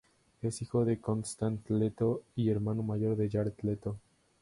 [0.41, 3.99] Es hijo de Constance Leto y hermano mayor de Jared Leto.